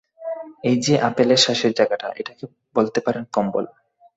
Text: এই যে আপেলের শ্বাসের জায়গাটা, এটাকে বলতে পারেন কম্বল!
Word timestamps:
এই 0.63 0.77
যে 0.85 0.93
আপেলের 1.09 1.39
শ্বাসের 1.43 1.71
জায়গাটা, 1.73 2.07
এটাকে 2.19 2.43
বলতে 2.75 2.99
পারেন 3.05 3.23
কম্বল! 3.33 3.65